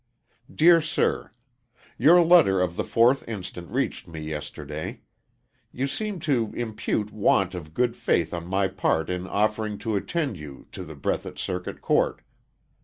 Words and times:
Dear 0.51 0.81
Sir: 0.81 1.29
Your 1.95 2.25
letter 2.25 2.59
of 2.59 2.75
the 2.75 2.81
4th 2.81 3.21
inst. 3.27 3.55
reached 3.57 4.07
me 4.07 4.19
yesterday. 4.19 5.01
You 5.71 5.85
seemed 5.85 6.23
to 6.23 6.51
impute 6.55 7.11
want 7.13 7.53
of 7.53 7.75
good 7.75 7.95
faith 7.95 8.33
on 8.33 8.47
my 8.47 8.67
part 8.67 9.11
in 9.11 9.27
offering 9.27 9.77
to 9.85 9.95
attend 9.95 10.39
you 10.39 10.65
to 10.71 10.83
the 10.83 10.95
Breathitt 10.95 11.37
Circuit 11.37 11.81
Court. 11.81 12.23